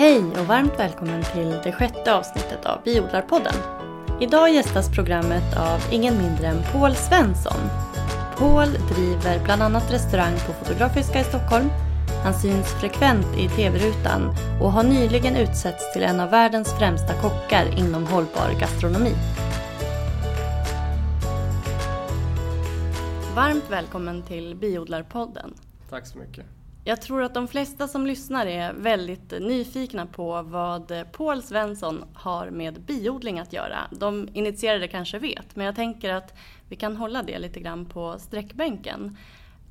[0.00, 3.54] Hej och varmt välkommen till det sjätte avsnittet av Biodlarpodden.
[4.20, 7.60] Idag gästas programmet av ingen mindre än Paul Svensson.
[8.36, 11.68] Paul driver bland annat restaurang på Fotografiska i Stockholm.
[12.24, 17.78] Han syns frekvent i tv-rutan och har nyligen utsetts till en av världens främsta kockar
[17.78, 19.14] inom hållbar gastronomi.
[23.34, 25.54] Varmt välkommen till Biodlarpodden.
[25.90, 26.59] Tack så mycket.
[26.84, 32.50] Jag tror att de flesta som lyssnar är väldigt nyfikna på vad Paul Svensson har
[32.50, 33.78] med biodling att göra.
[33.90, 38.18] De initierade kanske vet, men jag tänker att vi kan hålla det lite grann på
[38.18, 39.16] sträckbänken.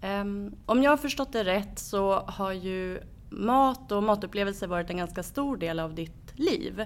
[0.02, 3.00] Ehm, om jag har förstått det rätt så har ju
[3.30, 6.86] mat och matupplevelser varit en ganska stor del av ditt liv.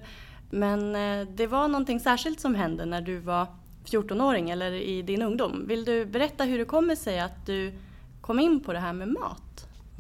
[0.50, 3.48] Men eh, det var någonting särskilt som hände när du var
[3.86, 5.68] 14-åring eller i din ungdom.
[5.68, 7.74] Vill du berätta hur det kommer sig att du
[8.22, 9.43] kom in på det här med mat?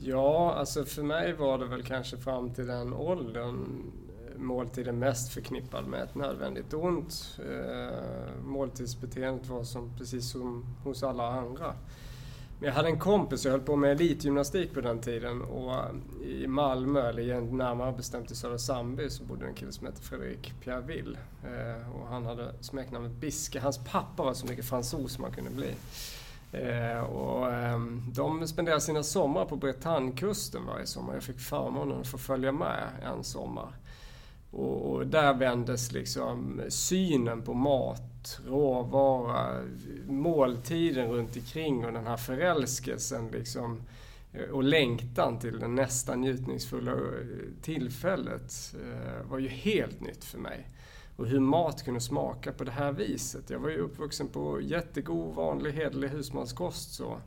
[0.05, 3.91] Ja, alltså för mig var det väl kanske fram till den åldern
[4.27, 7.39] eh, måltiden mest förknippad med ett nödvändigt ont.
[7.39, 11.75] Eh, måltidsbeteendet var som, precis som hos alla andra.
[12.59, 15.73] Men jag hade en kompis, jag höll på med elitgymnastik på den tiden och
[16.23, 20.53] i Malmö, eller närmare bestämt i Södra Sandby, så bodde en kille som hette Fredrik
[20.63, 21.17] Pierreville.
[21.43, 23.59] Eh, och han hade smeknamnet Biske.
[23.59, 25.75] Hans pappa var så mycket fransos man kunde bli.
[26.53, 27.79] Eh, och, eh,
[28.13, 31.13] de spenderade sina somrar på Bretagnekusten varje sommar.
[31.13, 33.75] Jag fick förmånen att få följa med en sommar.
[34.51, 39.61] Och, och, där vändes liksom synen på mat, råvara,
[40.07, 43.81] måltiden runt omkring och den här förälskelsen liksom
[44.33, 46.97] eh, och längtan till det nästan njutningsfulla eh,
[47.61, 50.67] tillfället eh, var ju helt nytt för mig
[51.17, 53.49] och hur mat kunde smaka på det här viset.
[53.49, 56.93] Jag var ju uppvuxen på jättegod, vanlig, hederlig husmanskost.
[56.93, 57.17] Så.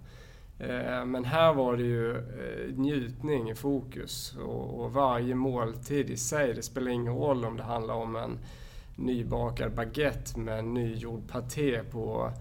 [0.58, 6.54] Eh, men här var det ju eh, njutning i fokus och varje måltid i sig,
[6.54, 8.38] det spelar ingen roll om det handlar om en
[8.96, 12.32] nybakad baguette med nygjord paté på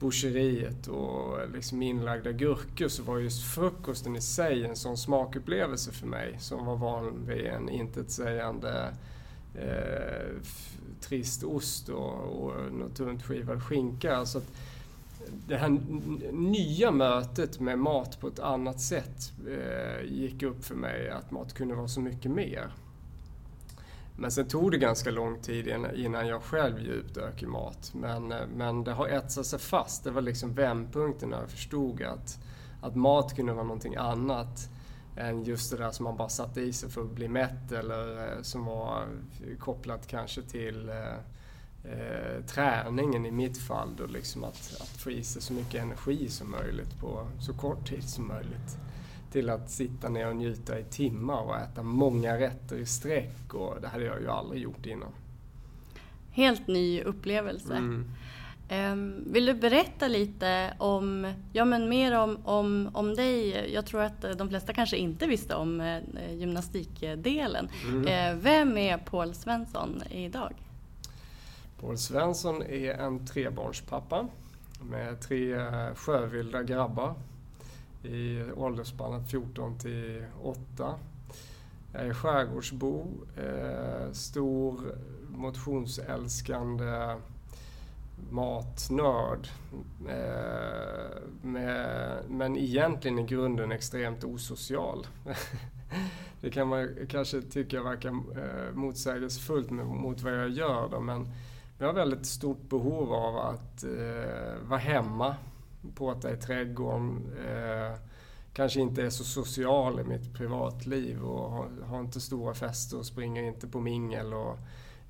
[0.00, 6.06] boucheriet och liksom inlagda gurkor så var just frukosten i sig en sån smakupplevelse för
[6.06, 8.94] mig som var van vid en intetsägande
[9.54, 10.36] eh,
[11.02, 14.26] trist ost och, och något tunt skivad skinka.
[14.26, 14.52] Så att
[15.46, 15.68] det här
[16.32, 21.54] nya mötet med mat på ett annat sätt eh, gick upp för mig att mat
[21.54, 22.72] kunde vara så mycket mer.
[24.16, 27.92] Men sen tog det ganska lång tid innan jag själv djupdök i mat.
[27.94, 30.04] Men, eh, men det har etsat sig fast.
[30.04, 32.38] Det var liksom vändpunkten när jag förstod att,
[32.80, 34.68] att mat kunde vara någonting annat
[35.16, 38.28] än just det där som man bara satte i sig för att bli mätt eller
[38.28, 39.06] eh, som var
[39.58, 41.14] kopplat kanske till eh,
[41.92, 46.28] eh, träningen i mitt fall då liksom att, att få i sig så mycket energi
[46.28, 48.78] som möjligt på så kort tid som möjligt.
[49.32, 53.80] Till att sitta ner och njuta i timmar och äta många rätter i sträck och
[53.80, 55.12] det hade jag ju aldrig gjort innan.
[56.30, 57.74] Helt ny upplevelse.
[57.74, 58.10] Mm.
[58.72, 63.70] Ehm, vill du berätta lite om, ja men mer om, om, om dig?
[63.74, 67.68] Jag tror att de flesta kanske inte visste om eh, gymnastikdelen.
[67.84, 68.06] Mm.
[68.08, 70.52] Ehm, vem är Paul Svensson idag?
[71.80, 74.28] Paul Svensson är en trebarnspappa
[74.82, 75.56] med tre
[75.94, 77.14] sjövilda grabbar
[78.02, 80.94] i åldersspannet 14 till 8.
[81.92, 83.06] Jag är skärgårdsbo,
[83.36, 87.16] eh, stor motionsälskande
[88.30, 89.48] matnörd.
[90.08, 95.06] Eh, med, men egentligen i grunden extremt osocial.
[96.40, 101.28] det kan man kanske tycka verkar eh, motsägelsefullt mot vad jag gör då, men
[101.78, 105.36] jag har väldigt stort behov av att eh, vara hemma,
[105.94, 107.98] påta i trädgården, eh,
[108.52, 113.06] kanske inte är så social i mitt privatliv och har, har inte stora fester och
[113.06, 114.58] springer inte på mingel och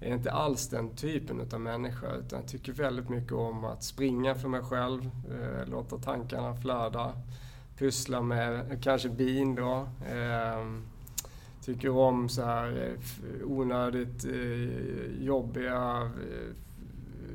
[0.02, 3.82] jag är inte alls den typen av människa utan jag tycker väldigt mycket om att
[3.82, 7.12] springa för mig själv, eh, låta tankarna flöda,
[7.78, 9.88] pyssla med kanske bin då.
[10.10, 10.66] Eh,
[11.64, 16.10] tycker om så här eh, onödigt eh, jobbiga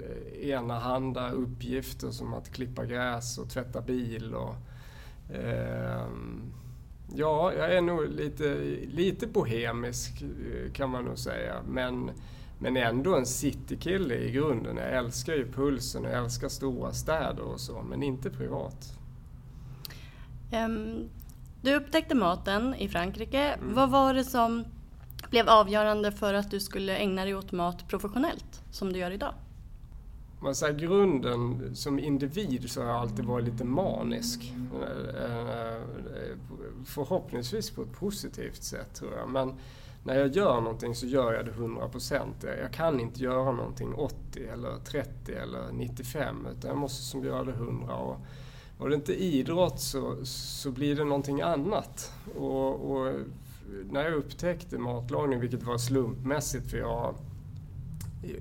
[0.02, 4.36] eh, enahanda uppgifter som att klippa gräs och tvätta bil.
[4.36, 4.56] Och,
[5.36, 6.08] eh,
[7.16, 8.56] ja, jag är nog lite,
[8.88, 11.56] lite bohemisk eh, kan man nog säga.
[11.68, 12.12] Men
[12.59, 14.77] men ändå en citykille i grunden.
[14.77, 18.94] Jag älskar ju pulsen och jag älskar stora städer och så, men inte privat.
[20.54, 21.09] Um,
[21.62, 23.42] du upptäckte maten i Frankrike.
[23.42, 23.74] Mm.
[23.74, 24.63] Vad var det som
[25.30, 29.33] blev avgörande för att du skulle ägna dig åt mat professionellt, som du gör idag?
[30.39, 34.54] Man säger grunden, som individ så har jag alltid varit lite manisk.
[34.74, 35.81] Eh, eh,
[36.86, 39.30] förhoppningsvis på ett positivt sätt tror jag.
[39.30, 39.54] Men
[40.07, 42.59] när jag gör någonting så gör jag det 100%.
[42.62, 47.44] Jag kan inte göra någonting 80 eller 30 eller 95 utan jag måste som göra
[47.44, 47.95] det 100.
[47.95, 48.18] Och,
[48.77, 52.13] var det inte idrott så, så blir det någonting annat.
[52.36, 53.13] Och, och
[53.92, 57.15] när jag upptäckte matlagning, vilket var slumpmässigt för jag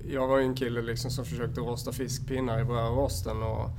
[0.09, 3.69] jag var ju en kille liksom som försökte rosta fiskpinnar i brödrosten och,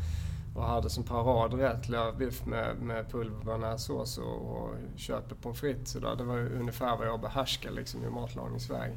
[0.59, 5.91] och hade som paradrätt lövbiff med, med pulverbearnaisesås och, och köpte pommes frites.
[5.91, 8.93] Så det var ungefär vad jag behärskade liksom i matlagningsväg.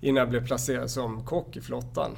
[0.00, 2.10] Innan jag blev placerad som kock i flottan.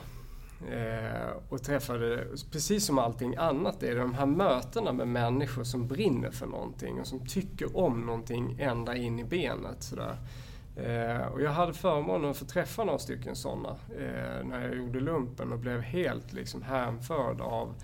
[0.70, 5.88] Eh, och träffade, precis som allting annat, är det de här mötena med människor som
[5.88, 9.82] brinner för någonting och som tycker om någonting ända in i benet.
[9.82, 10.16] Sådär.
[10.76, 13.68] Eh, och jag hade förmånen att få träffa några stycken sådana
[13.98, 17.74] eh, när jag gjorde lumpen och blev helt liksom hänförd av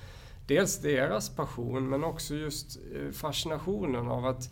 [0.47, 4.51] dels deras passion men också just eh, fascinationen av att,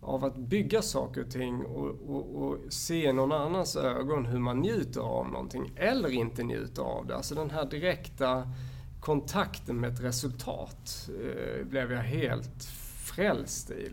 [0.00, 4.38] av att bygga saker och ting och, och, och se i någon annans ögon hur
[4.38, 7.16] man njuter av någonting eller inte njuter av det.
[7.16, 8.48] Alltså den här direkta
[9.00, 12.64] kontakten med ett resultat eh, blev jag helt
[13.04, 13.90] frälst i.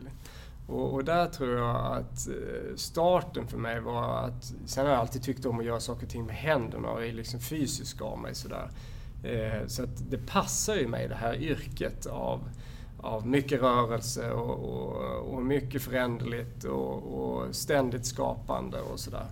[0.68, 5.02] Och, och, där tror jag att eh, starten för mig var att, sen har jag
[5.02, 8.20] alltid tyckt om att göra saker och ting med händerna och är liksom fysisk av
[8.20, 8.70] mig sådär.
[9.24, 12.50] Eh, så att det passar ju mig det här yrket av,
[12.98, 19.28] av mycket rörelse och, och, och mycket föränderligt och, och ständigt skapande och sådär.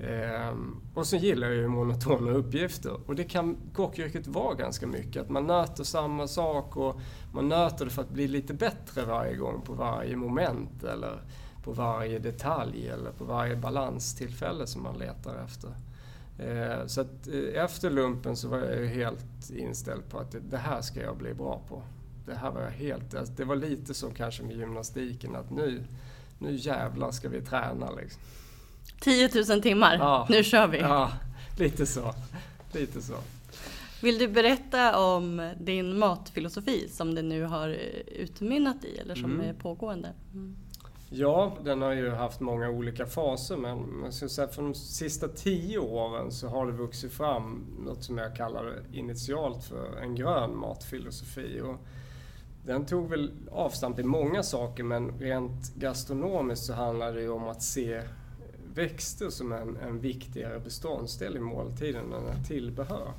[0.00, 5.22] Ehm, och så gillar jag ju monotona uppgifter och det kan kockyrket vara ganska mycket.
[5.22, 7.00] Att man nöter samma sak och
[7.32, 11.22] man nöter det för att bli lite bättre varje gång på varje moment eller
[11.64, 15.70] på varje detalj eller på varje balanstillfälle som man letar efter.
[16.38, 20.82] Ehm, så att eh, efter lumpen så var jag helt inställd på att det här
[20.82, 21.82] ska jag bli bra på.
[22.26, 23.14] Det här var jag helt...
[23.14, 25.84] Alltså det var lite som kanske med gymnastiken att nu,
[26.38, 28.22] nu jävlar ska vi träna liksom.
[29.00, 30.26] 10 000 timmar, ja.
[30.30, 30.78] nu kör vi!
[30.78, 31.12] Ja,
[31.58, 32.14] lite så.
[32.72, 33.14] Lite så.
[34.02, 37.68] Vill du berätta om din matfilosofi som det nu har
[38.06, 39.48] utmynnat i eller som mm.
[39.48, 40.12] är pågående?
[40.32, 40.56] Mm.
[41.10, 45.28] Ja, den har ju haft många olika faser men jag skulle säga för de sista
[45.28, 50.56] tio åren så har det vuxit fram något som jag kallar initialt för en grön
[50.56, 51.60] matfilosofi.
[51.60, 51.76] Och
[52.66, 57.48] den tog väl avstamp i många saker men rent gastronomiskt så handlar det ju om
[57.48, 58.02] att se
[58.74, 63.12] växter som en, en viktigare beståndsdel i måltiden än tillbehör.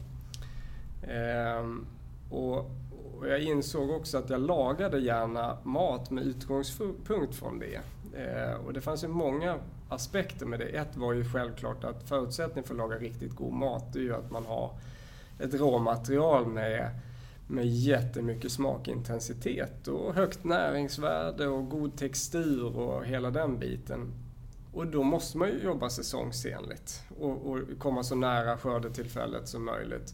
[1.08, 1.86] Ehm,
[2.30, 2.72] och,
[3.20, 7.82] och, jag insåg också att jag lagade gärna mat med utgångspunkt från det.
[8.20, 9.60] Eh, och det fanns ju många
[9.90, 10.66] aspekter med det.
[10.66, 14.32] Ett var ju självklart att förutsättningen för att laga riktigt god mat är ju att
[14.32, 14.72] man har
[15.40, 16.90] ett råmaterial med
[17.48, 24.12] med jättemycket smakintensitet och högt näringsvärde och god textur och hela den biten.
[24.74, 30.14] Och då måste man ju jobba säsongsenligt och, och komma så nära skördetillfället som möjligt.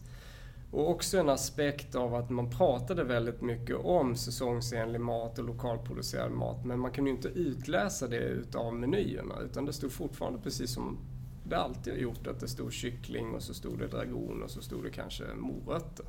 [0.72, 6.32] Och också en aspekt av att man pratade väldigt mycket om säsongsenlig mat och lokalproducerad
[6.32, 10.74] mat men man kunde ju inte utläsa det utav menyerna utan det stod fortfarande precis
[10.74, 10.98] som
[11.44, 14.62] det alltid har gjort att det stod kyckling och så stod det dragon och så
[14.62, 16.06] stod det kanske morötter.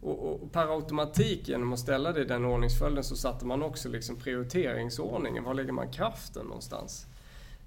[0.00, 3.88] Och, och per automatik genom att ställa det i den ordningsföljden så satte man också
[3.88, 5.44] liksom prioriteringsordningen.
[5.44, 7.06] Var lägger man kraften någonstans?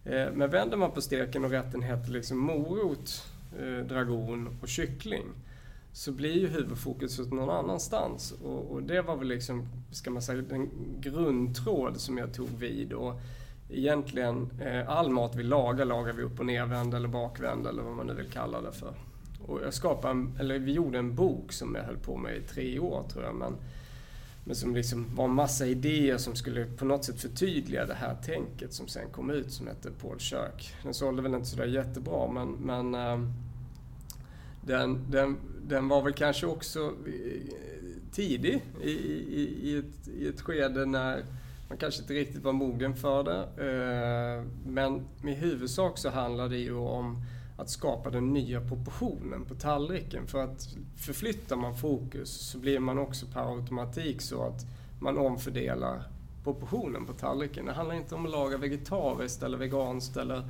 [0.05, 3.27] Eh, men vänder man på steken och rätten heter liksom morot,
[3.59, 5.25] eh, dragon och kyckling
[5.95, 8.31] så blir ju huvudfokuset någon annanstans.
[8.31, 12.93] Och, och, det var väl liksom, ska man säga, den grundtråd som jag tog vid.
[12.93, 13.13] Och
[13.69, 17.95] egentligen, eh, all mat vi lagar, lagar vi upp och nervänd eller bakvänd eller vad
[17.95, 18.93] man nu vill kalla det för.
[19.47, 22.41] Och jag skapade, en, eller vi gjorde en bok som jag höll på med i
[22.41, 23.35] tre år tror jag.
[23.35, 23.55] Men
[24.47, 28.15] men som liksom var en massa idéer som skulle på något sätt förtydliga det här
[28.25, 30.73] tänket som sen kom ut som hette Paul Kök.
[30.83, 33.29] Den sålde väl inte sådär jättebra men, men eh,
[34.65, 37.41] den, den, den var väl kanske också eh,
[38.11, 41.23] tidig i, i, i, ett, i ett skede när
[41.69, 43.41] man kanske inte riktigt var mogen för det.
[43.41, 47.23] Eh, men i huvudsak så handlar det ju om
[47.57, 50.27] att skapa den nya proportionen på tallriken.
[50.27, 50.67] För att
[50.97, 54.65] förflyttar man fokus så blir man också per automatik så att
[54.99, 56.03] man omfördelar
[56.43, 57.65] proportionen på tallriken.
[57.65, 60.43] Det handlar inte om att laga vegetariskt eller veganskt eller,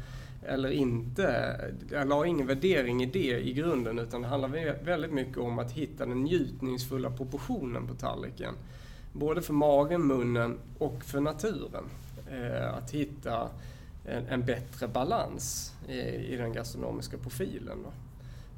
[0.47, 1.55] eller inte.
[1.91, 5.71] Jag la ingen värdering i det i grunden utan det handlar väldigt mycket om att
[5.71, 8.53] hitta den njutningsfulla proportionen på tallriken.
[9.13, 11.83] Både för magen, munnen och för naturen.
[12.31, 13.49] Eh, att hitta
[14.05, 17.77] en, bättre balans eh, i, den gastronomiska profilen.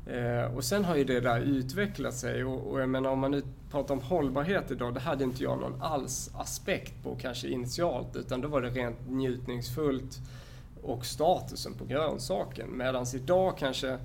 [0.07, 3.31] Eh, och sen har ju det där utvecklat sig och, och jag menar om man
[3.31, 3.41] nu
[3.71, 8.41] pratar om hållbarhet idag, det hade inte jag någon alls aspekt på kanske initialt utan
[8.41, 10.19] då var det rent njutningsfullt
[10.87, 12.77] och statusen på grönsaken.
[12.77, 13.97] Medan idag kanske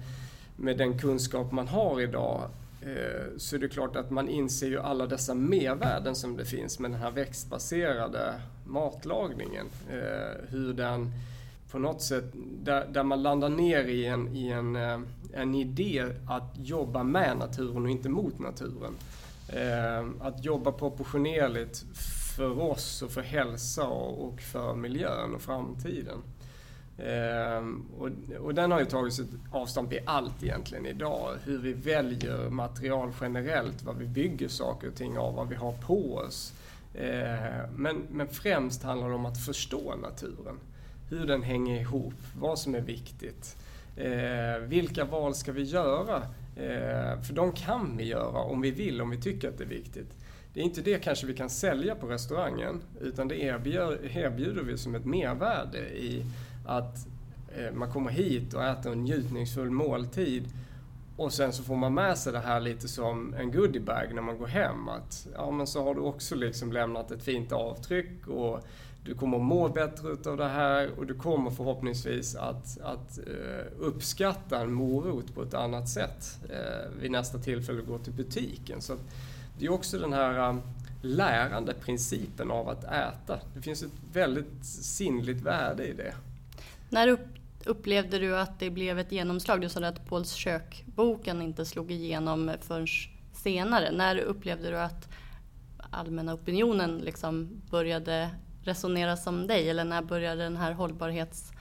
[0.56, 2.42] med den kunskap man har idag
[2.82, 6.78] eh, så är det klart att man inser ju alla dessa mervärden som det finns
[6.78, 8.34] med den här växtbaserade
[8.64, 9.66] matlagningen.
[9.90, 11.12] Eh, hur den
[11.70, 12.24] på något sätt,
[12.64, 15.00] där, där man landar ner i en, i en, eh,
[15.32, 18.92] en idé att jobba med naturen och inte mot naturen.
[20.20, 21.84] Att jobba proportionerligt
[22.36, 26.18] för oss och för hälsa och för miljön och framtiden.
[26.98, 28.08] Ehm, och,
[28.40, 31.34] och, den har ju tagit sitt avstamp i allt egentligen idag.
[31.44, 35.72] Hur vi väljer material generellt, vad vi bygger saker och ting av, vad vi har
[35.72, 36.52] på oss.
[36.98, 40.58] Ehm, men, men främst handlar det om att förstå naturen.
[41.10, 43.56] Hur den hänger ihop, vad som är viktigt.
[43.96, 46.22] Ehm, vilka val ska vi göra?
[47.26, 50.16] För de kan vi göra om vi vill, om vi tycker att det är viktigt.
[50.54, 54.94] Det är inte det kanske vi kan sälja på restaurangen, utan det erbjuder vi som
[54.94, 56.24] ett mervärde i
[56.66, 57.06] att
[57.48, 60.48] eh, man kommer hit och äter en njutningsfull måltid
[61.16, 64.38] och sen så får man med sig det här lite som en goodiebag när man
[64.38, 64.88] går hem.
[64.88, 68.60] Att, ja, men så har du också liksom lämnat ett fint avtryck och
[69.04, 74.60] du kommer må bättre utav det här och du kommer förhoppningsvis att, att uh, uppskatta
[74.60, 78.80] en morot på ett annat sätt uh, vid nästa tillfälle du går till butiken.
[78.80, 78.96] Så
[79.58, 80.60] det är också den här um,
[81.02, 83.40] lärande principen av att äta.
[83.54, 86.14] Det finns ett väldigt sinnligt värde i det.
[86.92, 87.18] När
[87.64, 89.60] upplevde du att det blev ett genomslag?
[89.60, 92.86] Du sa att Pauls kök-boken inte slog igenom förrän
[93.32, 93.90] senare.
[93.92, 95.08] När upplevde du att
[95.90, 98.30] allmänna opinionen liksom började
[98.62, 99.70] resonera som dig?
[99.70, 101.52] Eller när började den här hållbarhets...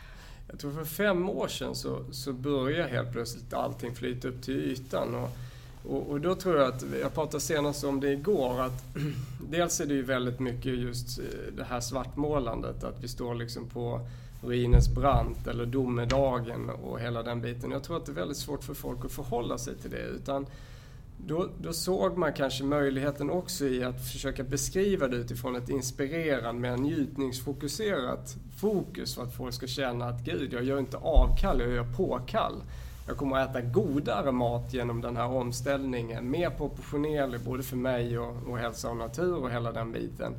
[0.49, 4.59] Jag tror för fem år sedan så, så började helt plötsligt allting flyta upp till
[4.59, 5.15] ytan.
[5.15, 5.29] Och,
[5.83, 8.83] och, och, då tror jag att, jag pratade senast om det igår, att
[9.49, 11.25] dels är det ju väldigt mycket just eh,
[11.57, 14.01] det här svartmålandet, att vi står liksom på
[14.41, 17.71] ruinens brant eller domedagen och hela den biten.
[17.71, 20.03] Jag tror att det är väldigt svårt för folk att förhålla sig till det.
[20.03, 20.45] Utan
[21.27, 26.61] då, då såg man kanske möjligheten också i att försöka beskriva det utifrån ett inspirerande,
[26.61, 31.71] mer njutningsfokuserat fokus för att folk ska känna att gud, jag gör inte avkall, jag
[31.71, 32.63] gör påkall.
[33.07, 38.19] Jag kommer att äta godare mat genom den här omställningen, mer proportionerlig både för mig
[38.19, 40.33] och, och hälsa och natur och hela den biten.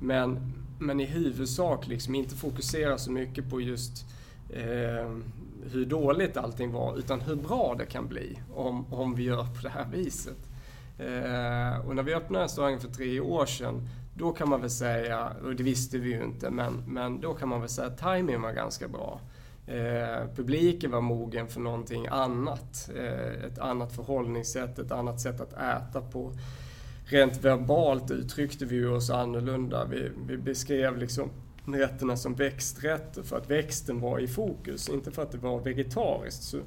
[0.00, 4.06] Men men i huvudsak liksom inte fokusera så mycket på just
[4.50, 5.10] eh,
[5.72, 9.62] hur dåligt allting var, utan hur bra det kan bli om, om vi gör på
[9.62, 10.38] det här viset.
[10.98, 15.32] Eh, och när vi öppnade restaurangen för tre år sedan, då kan man väl säga,
[15.44, 18.42] och det visste vi ju inte, men, men då kan man väl säga att timingen
[18.42, 19.20] var ganska bra.
[19.66, 22.90] Eh, publiken var mogen för någonting annat.
[22.96, 26.32] Eh, ett annat förhållningssätt, ett annat sätt att äta på
[27.06, 29.84] rent verbalt uttryckte vi oss annorlunda.
[29.84, 31.30] Vi, vi beskrev liksom
[31.64, 36.42] rätterna som växträtter för att växten var i fokus, inte för att det var vegetariskt.
[36.42, 36.58] Så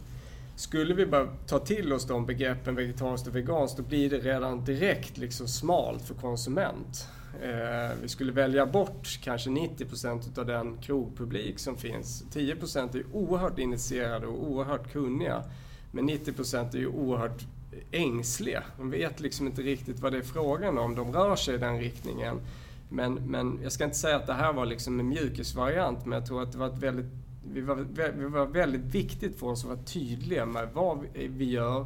[0.55, 4.65] skulle vi bara ta till oss de begreppen vegetariskt och veganskt, då blir det redan
[4.65, 7.07] direkt liksom smalt för konsument.
[7.41, 12.23] Eh, vi skulle välja bort kanske 90% av den krogpublik som finns.
[12.33, 15.43] 10% är oerhört initierade och oerhört kunniga.
[15.91, 17.45] Men 90% är ju oerhört
[17.91, 18.63] ängsliga.
[18.77, 20.95] De vet liksom inte riktigt vad det är frågan om.
[20.95, 22.41] De rör sig i den riktningen.
[22.89, 26.27] Men, men jag ska inte säga att det här var liksom en mjukisvariant, men jag
[26.27, 27.11] tror att det var ett väldigt
[27.53, 27.75] vi var,
[28.17, 31.85] vi var väldigt viktigt för oss att vara tydliga med vad vi gör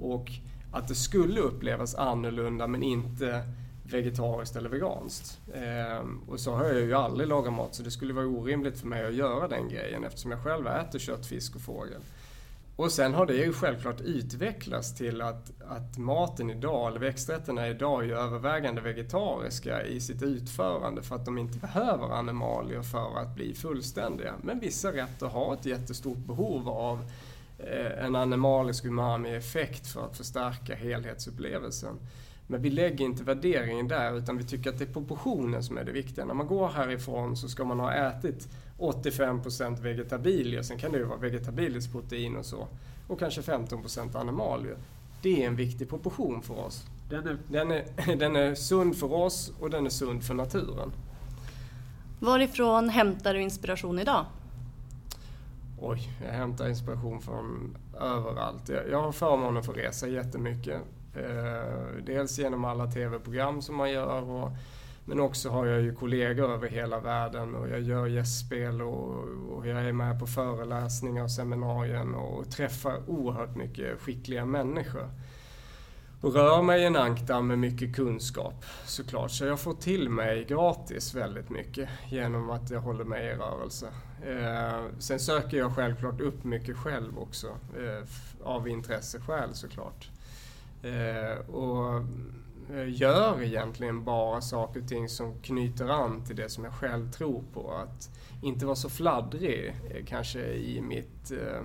[0.00, 0.30] och
[0.72, 3.42] att det skulle upplevas annorlunda men inte
[3.90, 5.40] vegetariskt eller veganskt.
[5.54, 8.86] Ehm, och så har jag ju aldrig lagat mat så det skulle vara orimligt för
[8.86, 12.00] mig att göra den grejen eftersom jag själv äter kött, fisk och fågel.
[12.76, 18.04] Och sen har det ju självklart utvecklats till att, att maten idag, eller växträtterna idag,
[18.04, 23.54] är övervägande vegetariska i sitt utförande för att de inte behöver animalier för att bli
[23.54, 24.34] fullständiga.
[24.42, 27.10] Men vissa rätter har ett jättestort behov av
[27.58, 31.98] eh, en animalisk umami-effekt för att förstärka helhetsupplevelsen.
[32.46, 35.84] Men vi lägger inte värderingen där utan vi tycker att det är proportionen som är
[35.84, 36.24] det viktiga.
[36.24, 41.04] När man går härifrån så ska man ha ätit 85% vegetabilier, sen kan det ju
[41.04, 42.68] vara vegetabiliskt protein och så.
[43.06, 44.76] Och kanske 15% animalier.
[45.22, 46.86] Det är en viktig proportion för oss.
[47.10, 50.92] Den är, den, är, den är sund för oss och den är sund för naturen.
[52.20, 54.26] Varifrån hämtar du inspiration idag?
[55.80, 58.68] Oj, jag hämtar inspiration från överallt.
[58.90, 60.80] Jag har förmånen att få resa jättemycket.
[61.16, 64.50] Eh, dels genom alla tv-program som man gör och
[65.04, 69.66] men också har jag ju kollegor över hela världen och jag gör gästspel och, och
[69.66, 75.10] jag är med på föreläsningar och seminarier och träffar oerhört mycket skickliga människor.
[76.20, 79.30] och rör mig i en ankdamm med mycket kunskap såklart.
[79.30, 83.86] Så jag får till mig gratis väldigt mycket genom att jag håller mig i rörelse.
[84.26, 88.08] Eh, sen söker jag självklart upp mycket själv också eh,
[88.42, 90.08] av intresseskäl såklart.
[90.82, 92.04] Eh, och
[92.86, 97.42] gör egentligen bara saker och ting som knyter an till det som jag själv tror
[97.52, 97.72] på.
[97.72, 98.10] Att
[98.42, 101.62] inte vara så fladdrig eh, kanske i mitt eh,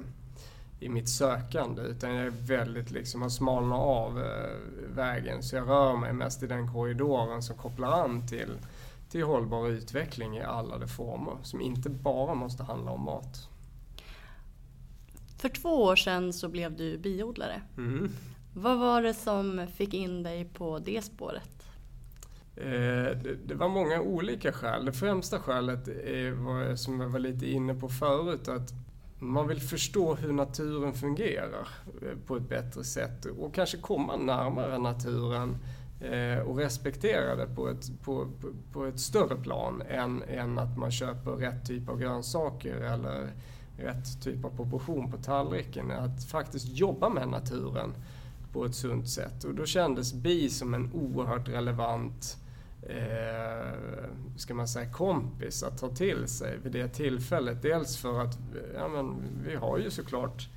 [0.79, 4.57] i mitt sökande utan jag är väldigt liksom, har smalnat av eh,
[4.95, 8.57] vägen så jag rör mig mest i den korridoren som kopplar an till,
[9.09, 13.49] till hållbar utveckling i alla de former som inte bara måste handla om mat.
[15.37, 17.61] För två år sedan så blev du biodlare.
[17.77, 18.11] Mm.
[18.53, 21.59] Vad var det som fick in dig på det spåret?
[22.55, 24.85] Eh, det var många olika skäl.
[24.85, 28.73] Det främsta skälet är, som jag var lite inne på förut, att
[29.19, 31.67] man vill förstå hur naturen fungerar
[32.01, 35.57] eh, på ett bättre sätt och kanske komma närmare naturen
[36.01, 38.27] eh, och respektera det på ett, på,
[38.73, 43.31] på ett större plan än, än att man köper rätt typ av grönsaker eller
[43.77, 45.91] rätt typ av proportion på tallriken.
[45.91, 47.93] Att faktiskt jobba med naturen
[48.53, 49.43] på ett sunt sätt.
[49.43, 52.37] Och då kändes bi som en oerhört relevant
[52.81, 57.61] eh, ska man säga, kompis att ta till sig vid det tillfället.
[57.61, 58.37] Dels för att
[58.75, 59.15] ja, men,
[59.47, 60.49] vi har ju såklart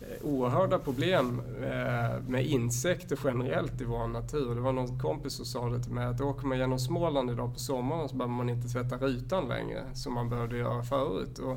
[0.00, 4.54] eh, oerhörda problem eh, med insekter generellt i vår natur.
[4.54, 7.52] Det var någon kompis som sa det till mig att åker man genom Småland idag
[7.52, 11.38] på sommaren så behöver man inte tvätta rutan längre som man behövde göra förut.
[11.38, 11.56] Och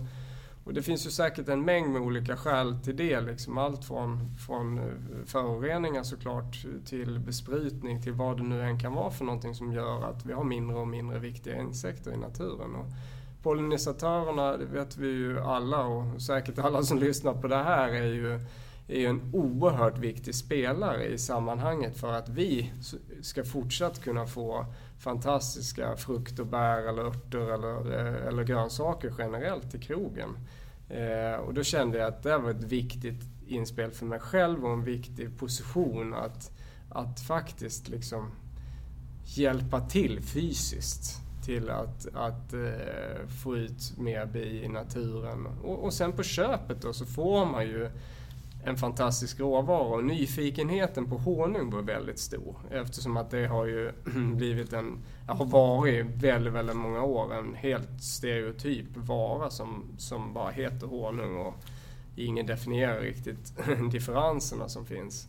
[0.67, 3.21] och det finns ju säkert en mängd med olika skäl till det.
[3.21, 4.83] Liksom allt från, från eh,
[5.25, 10.03] föroreningar såklart till besprutning till vad det nu än kan vara för någonting som gör
[10.03, 12.75] att vi har mindre och mindre viktiga insekter i naturen.
[12.75, 12.85] Och
[13.43, 18.13] pollinisatörerna, det vet vi ju alla och säkert alla som lyssnar på det här är
[18.13, 18.39] ju
[18.87, 22.73] är en oerhört viktig spelare i sammanhanget för att vi
[23.21, 24.65] ska fortsatt kunna få
[24.99, 30.29] fantastiska frukt och bär eller örter eller, eh, eller grönsaker generellt i krogen.
[30.89, 34.73] Eh, och då kände jag att det var ett viktigt inspel för mig själv och
[34.73, 36.51] en viktig position att,
[36.89, 38.31] att faktiskt liksom
[39.25, 45.45] hjälpa till fysiskt till att, att eh, få ut mer bi i naturen.
[45.45, 47.89] Och, och sen på köpet då så får man ju
[48.67, 53.91] en fantastisk råvara och nyfikenheten på honung var väldigt stor eftersom att det har ju
[54.35, 60.49] blivit en, har varit väldigt, väldigt många år en helt stereotyp vara som, som bara
[60.51, 61.53] heter honung och
[62.15, 63.53] ingen definierar riktigt
[63.91, 65.27] differenserna som finns.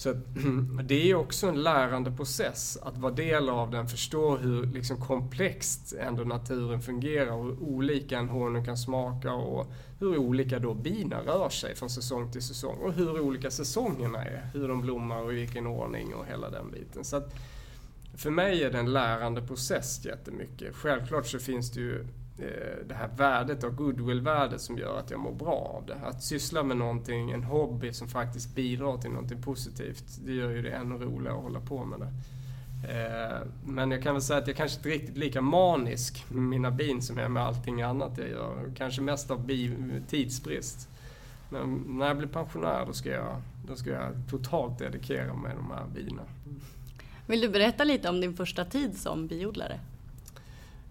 [0.00, 0.14] Så
[0.84, 5.92] det är också en lärande process att vara del av den, förstå hur liksom komplext
[5.92, 9.66] ändå naturen fungerar och hur olika en honung kan smaka och
[9.98, 14.50] hur olika då bina rör sig från säsong till säsong och hur olika säsongerna är,
[14.54, 17.04] hur de blommar och i vilken ordning och hela den biten.
[17.04, 17.34] Så att
[18.14, 20.76] för mig är det en lärande process jättemycket.
[20.76, 22.06] Självklart så finns det ju
[22.40, 26.06] Eh, det här värdet och goodwill-värdet som gör att jag mår bra av det.
[26.06, 30.62] Att syssla med någonting, en hobby som faktiskt bidrar till någonting positivt, det gör ju
[30.62, 32.12] det ännu roligare att hålla på med det.
[32.88, 36.70] Eh, men jag kan väl säga att jag kanske inte riktigt lika manisk med mina
[36.70, 38.72] bin som jag är med allting annat jag gör.
[38.76, 39.50] Kanske mest av
[40.08, 40.88] tidsbrist.
[41.50, 45.70] Men när jag blir pensionär då ska jag, då ska jag totalt dedikera mig de
[45.70, 46.22] här bina.
[47.26, 49.80] Vill du berätta lite om din första tid som biodlare?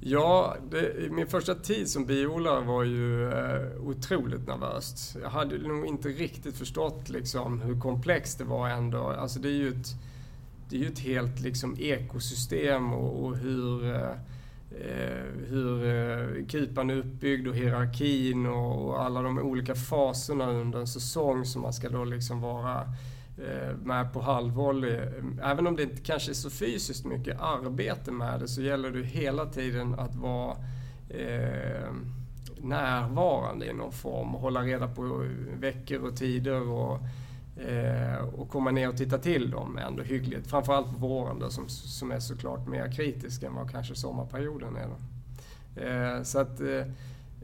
[0.02, 5.18] Ja, det, min första tid som biodlare var ju eh, otroligt nervöst.
[5.22, 9.08] Jag hade nog inte riktigt förstått liksom, hur komplext det var ändå.
[9.08, 9.88] Alltså det är ju ett,
[10.70, 14.12] det är ju ett helt liksom, ekosystem och, och hur, eh,
[14.72, 20.80] eh hur eh, kupan är uppbyggd och hierarkin och, och, alla de olika faserna under
[20.80, 22.94] en säsong som man ska då liksom vara Eh,
[23.48, 24.96] Eh, med på halvvolley.
[24.96, 28.92] Eh, även om det inte kanske är så fysiskt mycket arbete med det så gäller
[28.92, 30.56] det hela tiden att vara
[31.10, 31.92] eh,
[32.58, 35.26] närvarande i någon form och hålla reda på
[35.60, 37.00] veckor och tider och,
[37.62, 40.48] eh, och komma ner och titta till dem ändå hyggligt.
[40.48, 44.88] Framförallt på våren då, som, som är såklart mer kritisk än vad kanske sommarperioden är.
[44.88, 44.98] Då.
[45.82, 46.86] Eh, så att eh,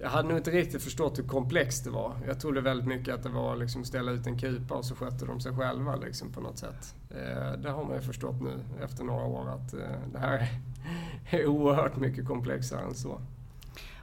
[0.02, 2.16] jag hade nog inte riktigt förstått hur komplext det var.
[2.28, 5.26] Jag trodde väldigt mycket att det var liksom ställa ut en kupa och så skötte
[5.26, 6.96] de sig själva liksom på något sätt.
[7.10, 9.80] Eh, det har man ju förstått nu efter några år att eh,
[10.14, 10.48] det här
[11.30, 13.22] är oerhört mycket komplexare än så.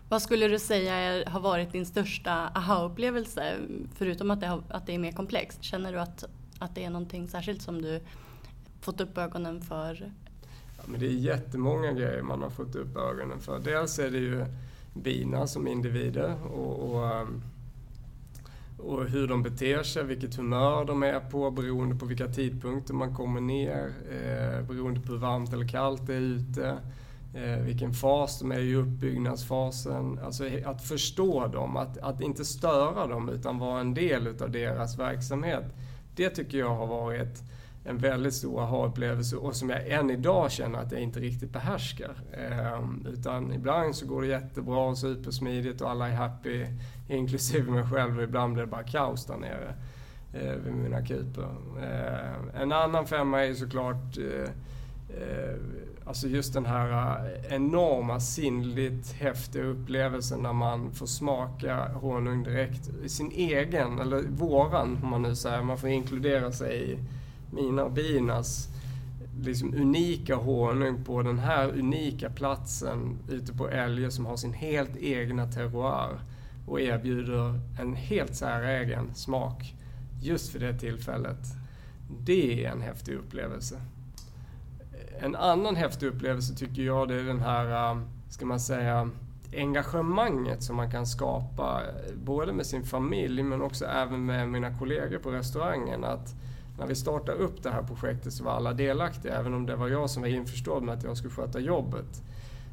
[0.09, 3.57] Vad skulle du säga har varit din största aha-upplevelse?
[3.95, 5.63] Förutom att det, har, att det är mer komplext.
[5.63, 6.25] Känner du att,
[6.59, 8.01] att det är någonting särskilt som du
[8.81, 10.13] fått upp ögonen för?
[10.77, 13.59] Ja, men det är jättemånga grejer man har fått upp ögonen för.
[13.59, 14.45] Dels är det ju
[14.95, 17.43] bina som individer och, och, ehm,
[18.79, 23.15] och hur de beter sig, vilket humör de är på beroende på vilka tidpunkter man
[23.15, 26.79] kommer ner, eh, beroende på hur varmt eller kallt det är ute,
[27.35, 30.19] eh, vilken fas de är i uppbyggnadsfasen.
[30.25, 34.99] Alltså att förstå dem, att, att inte störa dem utan vara en del utav deras
[34.99, 35.65] verksamhet.
[36.17, 37.43] Det tycker jag har varit
[37.85, 42.15] en väldigt stor aha-upplevelse och som jag än idag känner att jag inte riktigt behärskar.
[42.33, 46.67] Eh, utan ibland så går det jättebra och supersmidigt och alla är happy,
[47.09, 49.75] inklusive mig själv och ibland blir det bara kaos där nere
[50.33, 51.49] eh, vid mina kuper.
[51.83, 54.51] Eh, en annan femma är såklart eh,
[55.23, 55.57] eh,
[56.05, 62.91] Alltså just den här eh, enorma sinnligt häftiga upplevelsen när man får smaka honung direkt
[63.05, 66.99] i sin egen, eller våran om man nu säger, man får inkludera sig i
[67.53, 68.69] mina och binas
[69.41, 74.97] liksom unika honung på den här unika platsen ute på Älge som har sin helt
[74.97, 76.21] egna terroir
[76.67, 79.75] och erbjuder en helt säregen smak
[80.23, 81.39] just för det tillfället.
[82.21, 83.81] Det är en häftig upplevelse.
[85.19, 89.11] En annan häftig upplevelse tycker jag det är den här, um, ska man säga,
[89.57, 94.79] engagemanget som man kan skapa eh, både med sin familj men också även med mina
[94.79, 96.05] kollegor på restaurangen.
[96.05, 96.35] Att
[96.83, 99.89] när vi startade upp det här projektet så var alla delaktiga, även om det var
[99.89, 102.23] jag som var införstådd med att jag skulle sköta jobbet.